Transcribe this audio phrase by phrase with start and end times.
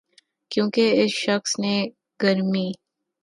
[0.51, 1.75] کیونکہ اس شخص نے
[2.19, 2.67] گرمی